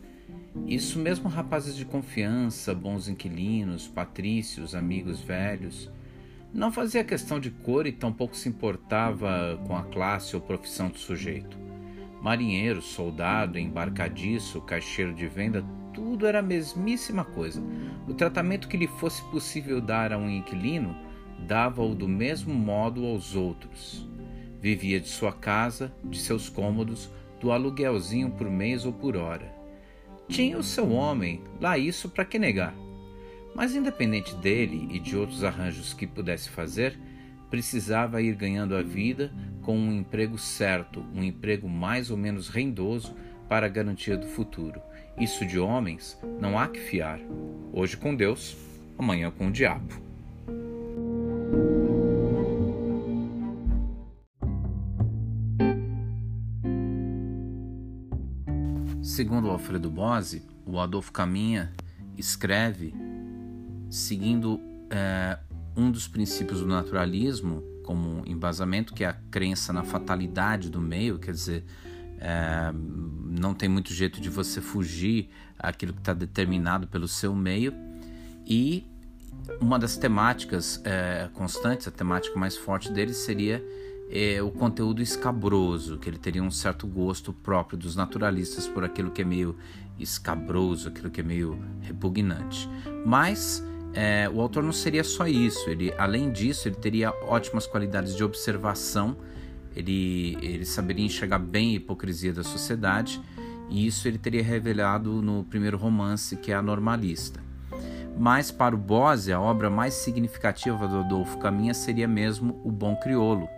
Isso 0.68 1.00
mesmo 1.00 1.28
rapazes 1.28 1.76
de 1.76 1.84
confiança, 1.84 2.76
bons 2.76 3.08
inquilinos, 3.08 3.88
patrícios, 3.88 4.76
amigos 4.76 5.20
velhos. 5.20 5.92
Não 6.54 6.72
fazia 6.72 7.04
questão 7.04 7.40
de 7.40 7.50
cor 7.50 7.88
e 7.88 7.92
tampouco 7.92 8.36
se 8.36 8.48
importava 8.48 9.60
com 9.66 9.76
a 9.76 9.84
classe 9.84 10.36
ou 10.36 10.42
profissão 10.42 10.90
do 10.90 11.00
sujeito. 11.00 11.58
Marinheiro, 12.22 12.82
soldado, 12.82 13.58
embarcadiço, 13.58 14.62
caixeiro 14.62 15.14
de 15.14 15.28
venda, 15.28 15.66
tudo 15.94 16.28
era 16.28 16.40
a 16.40 16.44
mesmíssima 16.44 17.26
coisa. 17.26 17.62
O 18.08 18.14
tratamento 18.14 18.68
que 18.68 18.78
lhe 18.78 18.88
fosse 18.88 19.22
possível 19.32 19.82
dar 19.82 20.14
a 20.14 20.18
um 20.18 20.30
inquilino, 20.30 20.96
dava-o 21.48 21.94
do 21.94 22.08
mesmo 22.08 22.54
modo 22.54 23.06
aos 23.06 23.36
outros. 23.36 24.08
Vivia 24.62 25.00
de 25.00 25.10
sua 25.10 25.34
casa, 25.34 25.94
de 26.04 26.18
seus 26.18 26.48
cômodos, 26.48 27.12
do 27.42 27.52
aluguelzinho 27.52 28.32
por 28.32 28.50
mês 28.50 28.86
ou 28.86 28.94
por 28.94 29.18
hora. 29.18 29.53
Tinha 30.28 30.58
o 30.58 30.64
seu 30.64 30.90
homem, 30.92 31.42
lá 31.60 31.78
isso 31.78 32.10
para 32.10 32.26
que 32.26 32.40
negar. 32.40 32.74
Mas, 33.56 33.76
independente 33.76 34.36
dele 34.36 34.88
e 34.92 35.00
de 35.00 35.16
outros 35.16 35.44
arranjos 35.44 35.94
que 35.94 36.08
pudesse 36.08 36.50
fazer, 36.50 36.98
precisava 37.50 38.22
ir 38.22 38.36
ganhando 38.36 38.76
a 38.76 38.82
vida 38.82 39.32
com 39.62 39.78
um 39.78 39.92
emprego 39.92 40.38
certo, 40.38 41.06
um 41.14 41.24
emprego 41.24 41.70
mais 41.70 42.10
ou 42.10 42.18
menos 42.18 42.50
rendoso 42.50 43.16
para 43.48 43.68
a 43.68 43.70
garantia 43.70 44.18
do 44.18 44.26
futuro. 44.26 44.82
Isso 45.20 45.46
de 45.46 45.60
homens 45.60 46.20
não 46.40 46.58
há 46.58 46.68
que 46.68 46.80
fiar. 46.80 47.20
Hoje 47.72 47.96
com 47.96 48.16
Deus, 48.16 48.58
amanhã 48.98 49.30
com 49.30 49.48
o 49.48 49.52
diabo. 49.52 50.02
Segundo 59.14 59.52
Alfredo 59.52 59.92
Bose, 59.92 60.42
o 60.66 60.80
Adolfo 60.80 61.12
Caminha 61.12 61.72
escreve 62.18 62.96
seguindo 63.88 64.60
é, 64.90 65.38
um 65.78 65.92
dos 65.92 66.08
princípios 66.08 66.62
do 66.62 66.66
naturalismo 66.66 67.62
como 67.84 68.24
embasamento, 68.26 68.92
que 68.92 69.04
é 69.04 69.10
a 69.10 69.14
crença 69.14 69.72
na 69.72 69.84
fatalidade 69.84 70.68
do 70.68 70.82
meio, 70.82 71.20
quer 71.20 71.30
dizer, 71.30 71.64
é, 72.20 72.74
não 72.74 73.54
tem 73.54 73.70
muito 73.70 73.94
jeito 73.94 74.20
de 74.20 74.32
você 74.32 74.60
fugir 74.60 75.30
aquilo 75.60 75.94
que 75.94 76.00
está 76.00 76.16
determinado 76.16 76.88
pelo 76.88 77.08
seu 77.08 77.36
meio. 77.36 77.72
E 78.48 78.84
uma 79.62 79.78
das 79.78 79.96
temáticas 79.96 80.82
é, 80.84 81.30
constantes, 81.36 81.88
a 81.88 81.92
temática 81.92 82.36
mais 82.40 82.58
forte 82.58 82.92
dele 82.92 83.14
seria 83.14 83.64
é, 84.16 84.44
o 84.44 84.52
conteúdo 84.52 85.02
escabroso, 85.02 85.98
que 85.98 86.08
ele 86.08 86.20
teria 86.20 86.44
um 86.44 86.52
certo 86.52 86.86
gosto 86.86 87.34
próprio 87.34 87.80
dos 87.80 87.96
naturalistas 87.96 88.68
por 88.68 88.84
aquilo 88.84 89.10
que 89.10 89.24
é 89.24 89.26
meio 89.26 89.58
escabroso, 89.98 90.88
aquilo 90.88 91.10
que 91.10 91.20
é 91.20 91.24
meio 91.24 91.58
repugnante. 91.82 92.70
Mas 93.04 93.66
é, 93.92 94.30
o 94.32 94.40
autor 94.40 94.62
não 94.62 94.72
seria 94.72 95.04
só 95.04 95.26
isso, 95.26 95.68
ele, 95.68 95.92
além 95.98 96.32
disso, 96.32 96.68
ele 96.68 96.76
teria 96.76 97.12
ótimas 97.28 97.66
qualidades 97.66 98.16
de 98.16 98.24
observação, 98.24 99.18
ele, 99.76 100.38
ele 100.44 100.66
saberia 100.66 101.04
enxergar 101.04 101.40
bem 101.40 101.72
a 101.72 101.78
hipocrisia 101.78 102.32
da 102.32 102.44
sociedade, 102.44 103.20
e 103.68 103.88
isso 103.88 104.08
ele 104.08 104.20
teria 104.20 104.44
revelado 104.44 105.24
no 105.24 105.44
primeiro 105.44 105.78
romance, 105.78 106.38
que 106.38 106.52
é 106.52 106.56
a 106.56 106.62
Normalista. 106.62 107.42
Mas 108.16 108.52
para 108.52 108.76
o 108.76 108.78
Bose, 108.78 109.34
a 109.34 109.42
obra 109.42 109.72
mais 109.72 109.96
significativa 109.96 110.88
do 110.88 110.98
Adolfo 110.98 111.40
Caminha 111.40 111.74
seria 111.74 112.08
mesmo 112.08 112.62
O 112.64 112.72
Bom 112.72 112.96
Criolo, 112.96 113.50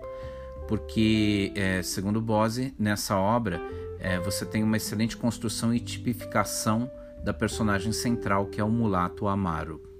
porque, 0.68 1.52
é, 1.56 1.82
segundo 1.82 2.22
Bose, 2.22 2.74
nessa 2.78 3.18
obra 3.18 3.62
é, 4.00 4.20
você 4.20 4.46
tem 4.46 4.64
uma 4.64 4.78
excelente 4.78 5.16
construção 5.16 5.74
e 5.74 5.80
tipificação 5.80 6.90
da 7.24 7.34
personagem 7.34 7.92
central, 7.92 8.48
que 8.48 8.62
é 8.62 8.64
o 8.64 8.70
mulato 8.70 9.28
Amaro. 9.28 9.96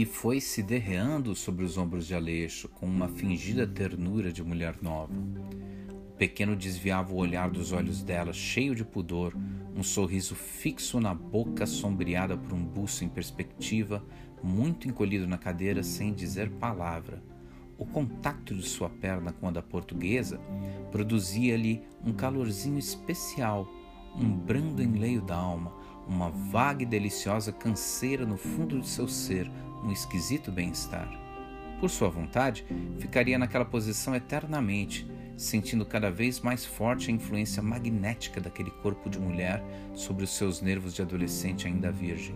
e 0.00 0.06
foi 0.06 0.40
se 0.40 0.62
derreando 0.62 1.36
sobre 1.36 1.62
os 1.62 1.76
ombros 1.76 2.06
de 2.06 2.14
Aleixo 2.14 2.70
com 2.70 2.86
uma 2.86 3.06
fingida 3.06 3.66
ternura 3.66 4.32
de 4.32 4.42
mulher 4.42 4.76
nova. 4.80 5.12
O 5.12 6.16
pequeno 6.16 6.56
desviava 6.56 7.12
o 7.12 7.18
olhar 7.18 7.50
dos 7.50 7.70
olhos 7.70 8.02
dela, 8.02 8.32
cheio 8.32 8.74
de 8.74 8.82
pudor, 8.82 9.34
um 9.74 9.82
sorriso 9.82 10.34
fixo 10.34 11.00
na 11.00 11.14
boca 11.14 11.66
sombreada 11.66 12.36
por 12.36 12.52
um 12.52 12.64
buço 12.64 13.04
em 13.04 13.08
perspectiva, 13.08 14.04
muito 14.42 14.88
encolhido 14.88 15.26
na 15.26 15.38
cadeira 15.38 15.82
sem 15.82 16.12
dizer 16.12 16.50
palavra. 16.50 17.22
O 17.78 17.86
contato 17.86 18.54
de 18.54 18.62
sua 18.62 18.90
perna 18.90 19.32
com 19.32 19.48
a 19.48 19.50
da 19.50 19.62
portuguesa 19.62 20.38
produzia-lhe 20.90 21.82
um 22.04 22.12
calorzinho 22.12 22.78
especial, 22.78 23.66
um 24.14 24.28
brando 24.28 24.82
enleio 24.82 25.22
da 25.22 25.36
alma, 25.36 25.72
uma 26.06 26.28
vaga 26.30 26.82
e 26.82 26.86
deliciosa 26.86 27.52
canseira 27.52 28.26
no 28.26 28.36
fundo 28.36 28.80
de 28.80 28.88
seu 28.88 29.08
ser, 29.08 29.50
um 29.82 29.90
esquisito 29.90 30.50
bem-estar. 30.52 31.08
Por 31.80 31.88
sua 31.88 32.10
vontade, 32.10 32.66
ficaria 32.98 33.38
naquela 33.38 33.64
posição 33.64 34.14
eternamente, 34.14 35.10
sentindo 35.36 35.84
cada 35.84 36.10
vez 36.10 36.40
mais 36.40 36.64
forte 36.64 37.10
a 37.10 37.14
influência 37.14 37.62
magnética 37.62 38.40
daquele 38.40 38.70
corpo 38.70 39.08
de 39.08 39.18
mulher 39.18 39.62
sobre 39.94 40.24
os 40.24 40.30
seus 40.30 40.60
nervos 40.60 40.94
de 40.94 41.02
adolescente 41.02 41.66
ainda 41.66 41.90
virgem. 41.90 42.34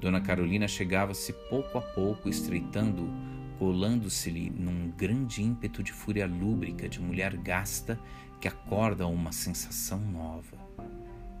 Dona 0.00 0.20
Carolina 0.20 0.68
chegava-se 0.68 1.32
pouco 1.48 1.78
a 1.78 1.80
pouco, 1.80 2.28
estreitando-o, 2.28 3.10
colando-se-lhe 3.58 4.50
num 4.50 4.90
grande 4.90 5.42
ímpeto 5.42 5.82
de 5.82 5.92
fúria 5.92 6.26
lúbrica 6.26 6.88
de 6.88 7.00
mulher 7.00 7.36
gasta 7.36 7.98
que 8.40 8.48
acorda 8.48 9.04
a 9.04 9.08
uma 9.08 9.32
sensação 9.32 9.98
nova. 9.98 10.58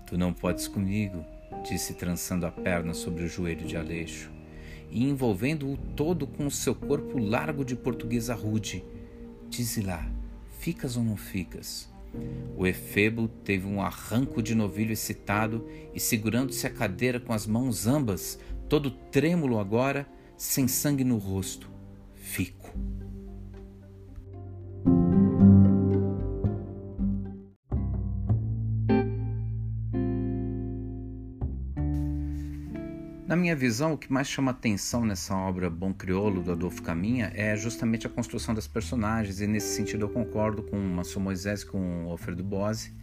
Tu 0.06 0.16
não 0.16 0.32
podes 0.32 0.68
comigo, 0.68 1.24
disse 1.68 1.94
trançando 1.94 2.46
a 2.46 2.50
perna 2.50 2.94
sobre 2.94 3.24
o 3.24 3.28
joelho 3.28 3.66
de 3.66 3.76
Aleixo 3.76 4.30
e 4.90 5.04
envolvendo-o 5.04 5.76
todo 5.96 6.26
com 6.26 6.46
o 6.46 6.50
seu 6.50 6.74
corpo 6.74 7.18
largo 7.18 7.64
de 7.64 7.74
portuguesa 7.74 8.34
rude. 8.34 8.84
Dize 9.48 9.82
lá, 9.82 10.08
ficas 10.64 10.96
ou 10.96 11.04
não 11.04 11.14
ficas? 11.14 11.92
O 12.56 12.66
efebo 12.66 13.28
teve 13.28 13.66
um 13.66 13.82
arranco 13.82 14.42
de 14.42 14.54
novilho 14.54 14.92
excitado 14.92 15.68
e, 15.92 16.00
segurando-se 16.00 16.66
a 16.66 16.70
cadeira 16.70 17.20
com 17.20 17.34
as 17.34 17.46
mãos 17.46 17.86
ambas, 17.86 18.38
todo 18.66 18.90
trêmulo 18.90 19.58
agora, 19.58 20.08
sem 20.38 20.66
sangue 20.66 21.04
no 21.04 21.18
rosto, 21.18 21.70
fico. 22.14 22.63
Minha 33.44 33.54
visão, 33.54 33.92
o 33.92 33.98
que 33.98 34.10
mais 34.10 34.26
chama 34.26 34.52
atenção 34.52 35.04
nessa 35.04 35.36
obra 35.36 35.68
Bom 35.68 35.92
Criolo 35.92 36.42
do 36.42 36.52
Adolfo 36.52 36.82
Caminha 36.82 37.30
é 37.34 37.54
justamente 37.54 38.06
a 38.06 38.10
construção 38.10 38.54
das 38.54 38.66
personagens, 38.66 39.38
e 39.38 39.46
nesse 39.46 39.76
sentido 39.76 40.06
eu 40.06 40.08
concordo 40.08 40.62
com 40.62 40.78
Maçom 40.78 41.20
Moisés 41.20 41.60
e 41.60 41.66
com 41.66 42.08
Alfredo 42.08 42.42
Bose, 42.42 42.94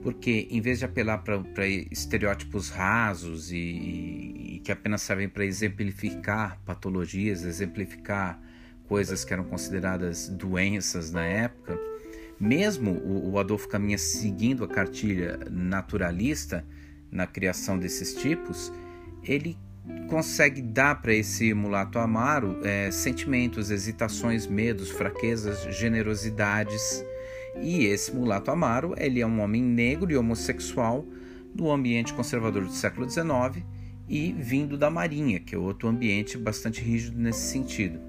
porque 0.00 0.46
em 0.48 0.60
vez 0.60 0.78
de 0.78 0.84
apelar 0.84 1.24
para 1.24 1.66
estereótipos 1.90 2.70
rasos 2.70 3.50
e, 3.50 3.56
e, 3.56 4.60
que 4.62 4.70
apenas 4.70 5.02
servem 5.02 5.28
para 5.28 5.44
exemplificar 5.44 6.60
patologias, 6.64 7.42
exemplificar 7.42 8.40
coisas 8.86 9.24
que 9.24 9.32
eram 9.32 9.42
consideradas 9.42 10.28
doenças 10.28 11.10
na 11.10 11.24
época, 11.24 11.76
mesmo 12.38 12.92
o, 12.92 13.32
o 13.32 13.38
Adolfo 13.40 13.68
Caminha 13.68 13.98
seguindo 13.98 14.62
a 14.62 14.68
cartilha 14.68 15.36
naturalista 15.50 16.64
na 17.10 17.26
criação 17.26 17.76
desses 17.76 18.14
tipos, 18.14 18.72
ele 19.24 19.56
consegue 20.08 20.62
dar 20.62 21.00
para 21.00 21.12
esse 21.12 21.52
mulato 21.54 21.98
amaro 21.98 22.58
é, 22.64 22.90
sentimentos, 22.90 23.70
hesitações, 23.70 24.46
medos, 24.46 24.90
fraquezas, 24.90 25.62
generosidades. 25.74 27.04
E 27.60 27.84
esse 27.86 28.14
mulato 28.14 28.50
amaro 28.50 28.94
ele 28.96 29.20
é 29.20 29.26
um 29.26 29.40
homem 29.40 29.62
negro 29.62 30.10
e 30.10 30.16
homossexual 30.16 31.04
no 31.54 31.70
ambiente 31.70 32.12
conservador 32.12 32.64
do 32.64 32.72
século 32.72 33.08
XIX 33.08 33.64
e 34.08 34.32
vindo 34.32 34.76
da 34.76 34.90
Marinha, 34.90 35.40
que 35.40 35.54
é 35.54 35.58
outro 35.58 35.88
ambiente 35.88 36.36
bastante 36.36 36.80
rígido 36.80 37.18
nesse 37.18 37.52
sentido. 37.52 38.00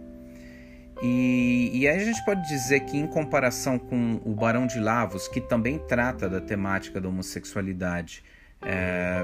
E, 1.02 1.72
e 1.74 1.88
aí 1.88 2.02
a 2.02 2.06
gente 2.06 2.24
pode 2.24 2.48
dizer 2.48 2.82
que, 2.82 2.98
em 2.98 3.08
comparação 3.08 3.78
com 3.78 4.22
o 4.24 4.34
Barão 4.34 4.66
de 4.66 4.80
Lavos, 4.80 5.28
que 5.28 5.42
também 5.42 5.78
trata 5.78 6.30
da 6.30 6.40
temática 6.40 7.02
da 7.02 7.10
homossexualidade, 7.10 8.24
é, 8.62 9.24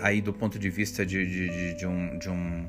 aí 0.00 0.20
do 0.20 0.32
ponto 0.32 0.58
de 0.58 0.70
vista 0.70 1.04
de, 1.04 1.24
de, 1.26 1.48
de, 1.48 1.74
de, 1.78 1.86
um, 1.86 2.18
de, 2.18 2.28
um, 2.28 2.68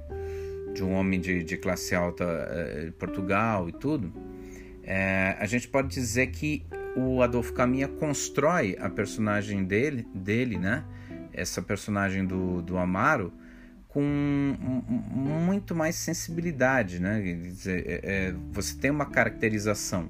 de 0.74 0.84
um 0.84 0.94
homem 0.94 1.20
de, 1.20 1.44
de 1.44 1.58
classe 1.58 1.96
alta 1.96 2.24
é, 2.24 2.91
Portugal 2.98 3.68
e 3.70 3.72
tudo, 3.72 4.13
é, 4.84 5.36
a 5.39 5.46
gente 5.46 5.68
pode 5.68 5.89
dizer 5.89 6.28
que 6.28 6.65
o 6.96 7.22
Adolfo 7.22 7.54
Caminha 7.54 7.88
constrói 7.88 8.78
a 8.80 8.89
personagem 8.89 9.65
dele, 9.65 10.08
dele 10.13 10.58
né? 10.58 10.86
essa 11.34 11.62
personagem 11.62 12.26
do, 12.26 12.62
do 12.62 12.78
Amaro, 12.78 13.34
com 13.88 14.02
muito 14.02 15.76
mais 15.76 15.96
sensibilidade. 15.96 17.00
Né? 17.00 17.22
Dizer, 17.22 17.84
é, 17.86 18.00
é, 18.04 18.36
você 18.52 18.78
tem 18.78 18.91
uma 18.91 19.06
caracterização 19.06 20.10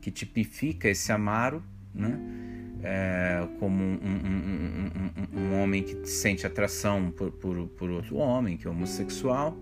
que 0.00 0.10
tipifica 0.10 0.88
esse 0.88 1.10
Amaro, 1.10 1.62
né? 1.94 2.18
É, 2.82 3.46
como 3.58 3.82
um, 3.82 3.98
um, 4.02 5.36
um, 5.36 5.40
um, 5.40 5.62
homem 5.62 5.82
que 5.82 6.06
sente 6.06 6.46
atração 6.46 7.10
por, 7.10 7.30
por, 7.32 7.66
por, 7.68 7.90
outro 7.90 8.16
homem, 8.16 8.56
que 8.56 8.66
é 8.66 8.70
homossexual, 8.70 9.56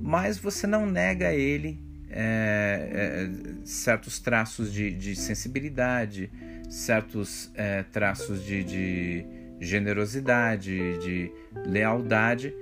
mas 0.00 0.38
você 0.38 0.66
não 0.66 0.86
nega 0.86 1.28
a 1.28 1.34
ele 1.34 1.78
é, 2.10 2.88
é, 2.92 3.64
certos 3.64 4.18
traços 4.18 4.72
de, 4.72 4.90
de, 4.92 5.14
sensibilidade, 5.14 6.30
certos 6.68 7.50
é, 7.54 7.82
traços 7.84 8.44
de, 8.44 8.64
de, 8.64 9.26
generosidade, 9.60 10.98
de 10.98 11.30
lealdade, 11.66 12.54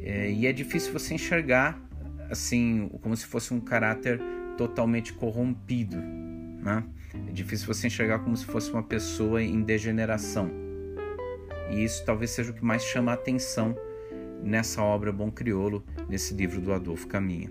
é, 0.00 0.30
e 0.30 0.46
é 0.46 0.52
difícil 0.52 0.92
você 0.92 1.14
enxergar 1.14 1.80
assim 2.30 2.90
como 3.00 3.16
se 3.16 3.26
fosse 3.26 3.52
um 3.52 3.60
caráter 3.60 4.20
totalmente 4.56 5.12
corrompido, 5.12 5.96
né? 5.96 6.84
É 7.14 7.32
difícil 7.32 7.66
você 7.66 7.86
enxergar 7.86 8.20
como 8.20 8.36
se 8.36 8.44
fosse 8.44 8.70
uma 8.70 8.82
pessoa 8.82 9.42
em 9.42 9.62
degeneração. 9.62 10.50
E 11.70 11.84
isso 11.84 12.04
talvez 12.04 12.30
seja 12.30 12.50
o 12.50 12.54
que 12.54 12.64
mais 12.64 12.82
chama 12.82 13.12
a 13.12 13.14
atenção 13.14 13.74
nessa 14.42 14.82
obra 14.82 15.12
Bom 15.12 15.30
Criolo, 15.30 15.84
nesse 16.08 16.34
livro 16.34 16.60
do 16.60 16.72
Adolfo 16.72 17.06
Caminha. 17.06 17.50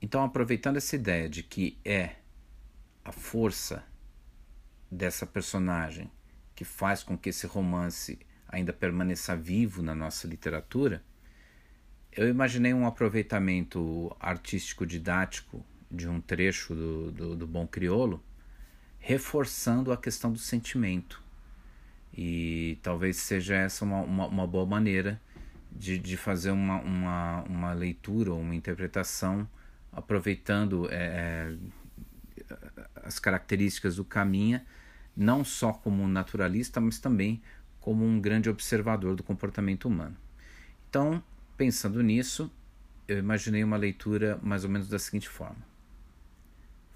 Então, 0.00 0.22
aproveitando 0.22 0.76
essa 0.76 0.94
ideia 0.94 1.28
de 1.28 1.42
que 1.42 1.78
é 1.84 2.16
a 3.04 3.10
força 3.10 3.84
dessa 4.90 5.26
personagem 5.26 6.10
que 6.54 6.64
faz 6.64 7.02
com 7.02 7.18
que 7.18 7.30
esse 7.30 7.46
romance 7.46 8.18
ainda 8.46 8.72
permaneça 8.72 9.34
vivo 9.34 9.82
na 9.82 9.94
nossa 9.94 10.28
literatura, 10.28 11.02
eu 12.16 12.28
imaginei 12.28 12.72
um 12.72 12.86
aproveitamento 12.86 14.14
artístico 14.20 14.86
didático 14.86 15.64
de 15.90 16.08
um 16.08 16.20
trecho 16.20 16.74
do, 16.74 17.12
do, 17.12 17.36
do 17.36 17.46
Bom 17.46 17.66
Criolo, 17.66 18.22
reforçando 18.98 19.92
a 19.92 19.96
questão 19.96 20.32
do 20.32 20.38
sentimento. 20.38 21.22
E 22.16 22.78
talvez 22.82 23.16
seja 23.16 23.56
essa 23.56 23.84
uma, 23.84 24.00
uma, 24.00 24.26
uma 24.26 24.46
boa 24.46 24.64
maneira 24.64 25.20
de, 25.70 25.98
de 25.98 26.16
fazer 26.16 26.52
uma, 26.52 26.80
uma, 26.80 27.42
uma 27.42 27.72
leitura 27.72 28.32
ou 28.32 28.40
uma 28.40 28.54
interpretação 28.54 29.48
aproveitando 29.92 30.88
é, 30.90 31.56
é, 32.48 32.56
as 33.02 33.18
características 33.18 33.96
do 33.96 34.04
Caminha, 34.04 34.64
não 35.16 35.44
só 35.44 35.72
como 35.72 36.06
naturalista, 36.08 36.80
mas 36.80 36.98
também 36.98 37.42
como 37.80 38.04
um 38.04 38.20
grande 38.20 38.48
observador 38.48 39.14
do 39.14 39.22
comportamento 39.22 39.86
humano. 39.86 40.16
Então, 40.88 41.22
Pensando 41.56 42.02
nisso, 42.02 42.50
eu 43.06 43.16
imaginei 43.16 43.62
uma 43.62 43.76
leitura 43.76 44.40
mais 44.42 44.64
ou 44.64 44.70
menos 44.70 44.88
da 44.88 44.98
seguinte 44.98 45.28
forma: 45.28 45.64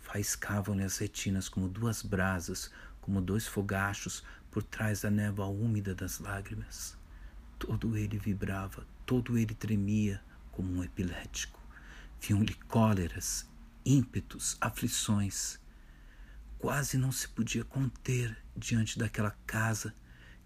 Faiscavam-lhe 0.00 0.82
as 0.82 0.98
retinas 0.98 1.48
como 1.48 1.68
duas 1.68 2.02
brasas, 2.02 2.72
como 3.00 3.22
dois 3.22 3.46
fogachos 3.46 4.24
por 4.50 4.64
trás 4.64 5.02
da 5.02 5.12
névoa 5.12 5.46
úmida 5.46 5.94
das 5.94 6.18
lágrimas. 6.18 6.98
Todo 7.56 7.96
ele 7.96 8.18
vibrava, 8.18 8.84
todo 9.06 9.38
ele 9.38 9.54
tremia 9.54 10.20
como 10.50 10.72
um 10.72 10.82
epilético. 10.82 11.60
Viam-lhe 12.20 12.54
cóleras, 12.66 13.48
ímpetos, 13.86 14.56
aflições. 14.60 15.60
Quase 16.58 16.98
não 16.98 17.12
se 17.12 17.28
podia 17.28 17.64
conter 17.64 18.36
diante 18.56 18.98
daquela 18.98 19.36
casa 19.46 19.94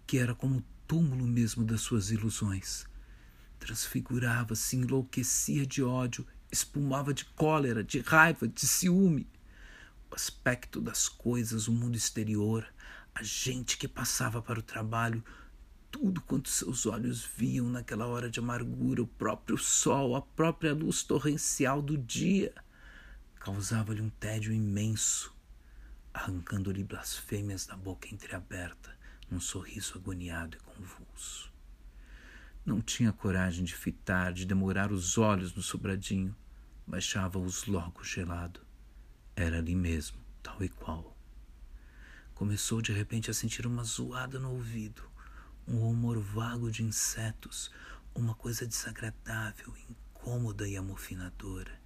que 0.07 0.19
era 0.19 0.35
como 0.35 0.59
o 0.59 0.65
túmulo 0.87 1.27
mesmo 1.27 1.65
das 1.65 1.81
suas 1.81 2.11
ilusões 2.11 2.92
transfigurava-se, 3.63 4.77
enlouquecia 4.77 5.65
de 5.65 5.85
ódio, 5.85 6.27
espumava 6.51 7.15
de 7.15 7.25
cólera, 7.25 7.85
de 7.85 8.01
raiva, 8.01 8.49
de 8.49 8.67
ciúme. 8.67 9.29
O 10.11 10.17
aspecto 10.17 10.81
das 10.81 11.09
coisas, 11.09 11.69
o 11.69 11.73
mundo 11.73 11.97
exterior, 11.97 12.67
a 13.15 13.23
gente 13.23 13.79
que 13.79 13.87
passava 13.87 14.43
para 14.43 14.59
o 14.59 14.63
trabalho, 14.63 15.25
tudo 15.93 16.21
quanto 16.23 16.49
seus 16.49 16.87
olhos 16.87 17.25
viam 17.25 17.69
naquela 17.69 18.07
hora 18.07 18.29
de 18.29 18.41
amargura, 18.41 19.01
o 19.01 19.07
próprio 19.07 19.57
sol, 19.57 20.17
a 20.17 20.23
própria 20.23 20.75
luz 20.75 21.05
torrencial 21.05 21.81
do 21.81 21.97
dia, 21.97 22.53
causava-lhe 23.39 24.03
um 24.03 24.11
tédio 24.11 24.53
imenso, 24.53 25.33
arrancando-lhe 26.13 26.83
blasfêmias 26.83 27.65
da 27.67 27.77
boca 27.77 28.09
entreaberta 28.13 28.91
num 29.31 29.41
sorriso 29.41 29.97
agoniado 29.97 30.57
e 30.57 30.61
convulso. 30.61 31.52
Não 32.65 32.81
tinha 32.81 33.13
coragem 33.13 33.65
de 33.65 33.75
fitar, 33.75 34.33
de 34.33 34.47
demorar 34.47 34.93
os 34.93 35.19
olhos 35.19 35.53
no 35.53 35.61
sobradinho, 35.61 36.35
baixava-os 36.87 37.67
logo 37.67 38.05
gelado. 38.05 38.61
Era 39.35 39.59
ali 39.59 39.75
mesmo, 39.75 40.19
tal 40.41 40.63
e 40.63 40.69
qual. 40.69 41.17
Começou 42.35 42.81
de 42.81 42.93
repente 42.93 43.29
a 43.29 43.35
sentir 43.35 43.67
uma 43.67 43.83
zoada 43.83 44.39
no 44.39 44.53
ouvido, 44.53 45.03
um 45.67 45.79
rumor 45.79 46.21
vago 46.21 46.71
de 46.71 46.85
insetos, 46.85 47.69
uma 48.15 48.35
coisa 48.35 48.65
desagradável, 48.65 49.75
incômoda 49.91 50.69
e 50.69 50.77
amofinadora. 50.77 51.82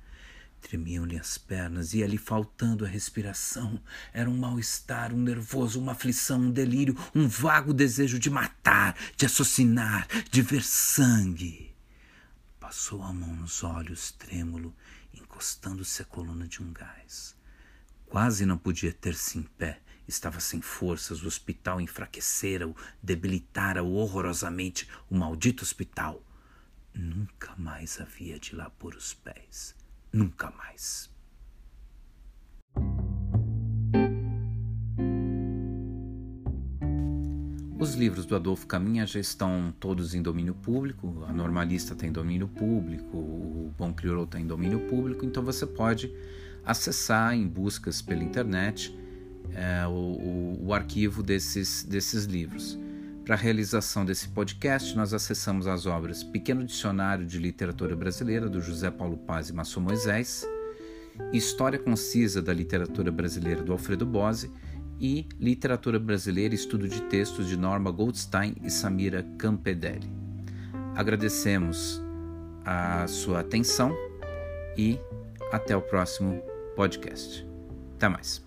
Tremiam-lhe 0.60 1.16
as 1.16 1.38
pernas, 1.38 1.94
ia-lhe 1.94 2.18
faltando 2.18 2.84
a 2.84 2.88
respiração. 2.88 3.80
Era 4.12 4.28
um 4.28 4.36
mal-estar, 4.36 5.14
um 5.14 5.20
nervoso, 5.20 5.80
uma 5.80 5.92
aflição, 5.92 6.40
um 6.40 6.50
delírio, 6.50 6.96
um 7.14 7.28
vago 7.28 7.72
desejo 7.72 8.18
de 8.18 8.28
matar, 8.28 8.96
de 9.16 9.26
assassinar, 9.26 10.08
de 10.28 10.42
ver 10.42 10.64
sangue. 10.64 11.72
Passou 12.58 13.00
a 13.02 13.12
mão 13.12 13.32
nos 13.36 13.62
olhos, 13.62 14.10
trêmulo, 14.10 14.74
encostando-se 15.14 16.02
à 16.02 16.04
coluna 16.04 16.48
de 16.48 16.60
um 16.60 16.72
gás. 16.72 17.36
Quase 18.06 18.44
não 18.44 18.58
podia 18.58 18.92
ter-se 18.92 19.38
em 19.38 19.42
pé. 19.42 19.80
Estava 20.08 20.40
sem 20.40 20.60
forças, 20.60 21.22
o 21.22 21.28
hospital 21.28 21.80
enfraquecera-o, 21.80 22.74
debilitara-o 23.00 23.92
horrorosamente, 23.92 24.88
o 25.08 25.16
maldito 25.16 25.62
hospital. 25.62 26.20
Nunca 26.92 27.54
mais 27.56 28.00
havia 28.00 28.38
de 28.38 28.54
lá 28.54 28.68
pôr 28.70 28.96
os 28.96 29.14
pés 29.14 29.75
nunca 30.16 30.50
mais. 30.50 31.10
Os 37.78 37.94
livros 37.94 38.24
do 38.24 38.34
Adolfo 38.34 38.66
Caminha 38.66 39.06
já 39.06 39.20
estão 39.20 39.72
todos 39.78 40.14
em 40.14 40.22
domínio 40.22 40.54
público, 40.54 41.24
a 41.28 41.32
Normalista 41.32 41.92
está 41.92 42.06
em 42.06 42.12
domínio 42.12 42.48
público, 42.48 43.16
o 43.16 43.74
Bom 43.76 43.92
Crioulo 43.92 44.24
está 44.24 44.40
em 44.40 44.46
domínio 44.46 44.80
público, 44.88 45.26
então 45.26 45.42
você 45.42 45.66
pode 45.66 46.10
acessar 46.64 47.34
em 47.34 47.46
buscas 47.46 48.00
pela 48.00 48.24
internet 48.24 48.98
é, 49.52 49.86
o, 49.86 49.90
o, 49.90 50.66
o, 50.66 50.74
arquivo 50.74 51.22
desses, 51.22 51.84
desses 51.84 52.24
livros. 52.24 52.78
Para 53.26 53.34
a 53.34 53.38
realização 53.38 54.04
desse 54.04 54.28
podcast, 54.28 54.96
nós 54.96 55.12
acessamos 55.12 55.66
as 55.66 55.84
obras 55.84 56.22
Pequeno 56.22 56.64
Dicionário 56.64 57.26
de 57.26 57.40
Literatura 57.40 57.96
Brasileira, 57.96 58.48
do 58.48 58.60
José 58.60 58.88
Paulo 58.88 59.16
Paz 59.16 59.48
e 59.48 59.52
Massou 59.52 59.82
Moisés, 59.82 60.48
História 61.32 61.76
Concisa 61.76 62.40
da 62.40 62.54
Literatura 62.54 63.10
Brasileira, 63.10 63.64
do 63.64 63.72
Alfredo 63.72 64.06
Bose, 64.06 64.48
e 65.00 65.26
Literatura 65.40 65.98
Brasileira 65.98 66.54
Estudo 66.54 66.88
de 66.88 67.02
Textos 67.02 67.48
de 67.48 67.56
Norma 67.56 67.90
Goldstein 67.90 68.54
e 68.62 68.70
Samira 68.70 69.24
Campedelli. 69.36 70.08
Agradecemos 70.94 72.00
a 72.64 73.08
sua 73.08 73.40
atenção 73.40 73.92
e 74.78 75.00
até 75.50 75.76
o 75.76 75.82
próximo 75.82 76.40
podcast. 76.76 77.44
Até 77.96 78.08
mais. 78.08 78.45